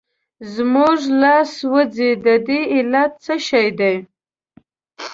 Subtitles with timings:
[0.53, 3.95] زموږ لاس سوځي د دې علت څه شی دی؟